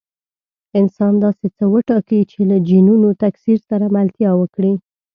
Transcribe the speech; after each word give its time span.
انسان 0.79 1.13
داسې 1.23 1.47
څه 1.57 1.63
وټاکي 1.73 2.19
چې 2.31 2.39
له 2.49 2.57
جینونو 2.67 3.09
تکثیر 3.23 3.59
سره 3.69 3.85
ملتیا 3.95 4.31
وکړي. 4.37 4.73